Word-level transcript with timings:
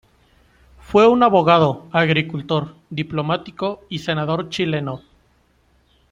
Fue 0.79 1.07
un 1.07 1.21
abogado, 1.21 1.87
agricultor, 1.91 2.75
diplomático 2.89 3.81
y 3.87 3.99
senador 3.99 4.49
chileno. 4.49 5.03